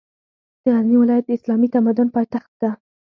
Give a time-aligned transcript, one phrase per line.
[0.61, 2.71] د غزني ولایت د اسلامي تمدن پاېتخت ده